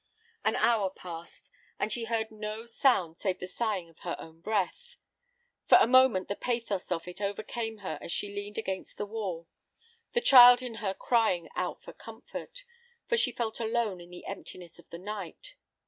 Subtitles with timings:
[0.43, 4.95] An hour passed, and she heard no sound save the sighing of her own breath.
[5.67, 9.47] For a moment the pathos of it overcame her as she leaned against the wall,
[10.13, 12.63] the child in her crying out for comfort,
[13.07, 15.53] for she felt alone in the emptiness of the night.